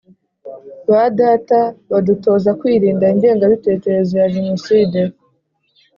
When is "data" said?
1.19-1.59